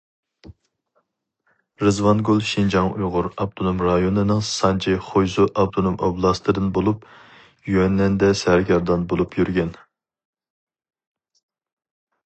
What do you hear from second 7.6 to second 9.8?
يۈننەندە سەرگەردان بولۇپ يۈرگەن.